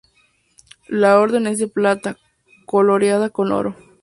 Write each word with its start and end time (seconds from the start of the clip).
La 0.87 1.19
orden 1.19 1.45
es 1.45 1.59
de 1.59 1.67
plata, 1.67 2.17
coloreada 2.65 3.29
con 3.29 3.51
oro. 3.51 3.75